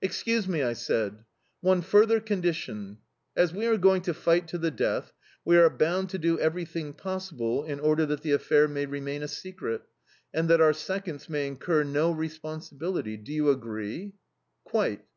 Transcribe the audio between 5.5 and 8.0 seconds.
are bound to do everything possible in